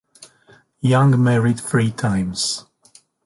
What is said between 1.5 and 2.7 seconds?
three times.